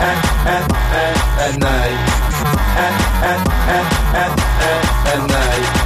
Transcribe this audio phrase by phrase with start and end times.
[0.00, 1.98] at, at, at, at night.
[2.84, 2.94] At,
[3.30, 3.40] at,
[3.76, 4.32] at, at,
[4.62, 4.82] at,
[5.12, 5.78] at night.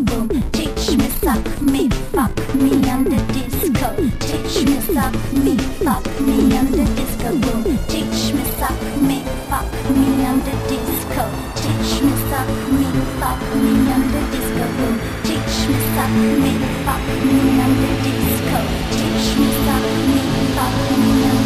[0.00, 0.28] boom.
[0.52, 3.88] Teach me, suck me, fuck me on the disco.
[4.20, 7.78] Teach me, suck me, fuck me on the disco boom.
[7.88, 11.24] Teach me, suck me, fuck me on the disco.
[11.54, 12.86] Teach me, suck me,
[13.20, 14.94] fuck me on the disco boom.
[15.22, 16.10] Teach me, suck
[16.42, 16.52] me,
[16.84, 17.74] fuck me on.
[17.80, 18.58] the disco.
[18.90, 20.22] Teach me, suck me,
[20.54, 21.43] fuck me and the disco.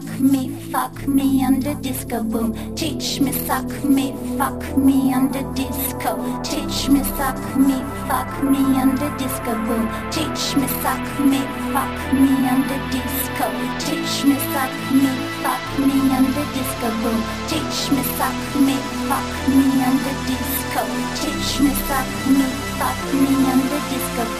[0.00, 2.54] suck me, fuck me under disco boom.
[2.74, 6.16] Teach me, suck me, fuck me under disco.
[6.42, 9.88] Teach me, suck me, fuck me under disco boom.
[10.10, 11.40] Teach me, suck me,
[11.72, 13.46] fuck me under disco.
[13.78, 15.10] Teach me, suck me,
[15.42, 17.20] fuck me under disco boom.
[17.48, 18.76] Teach me, suck me,
[19.08, 20.82] fuck me under disco.
[21.20, 22.46] Teach me, suck me,
[22.78, 24.39] fuck me under disco boom.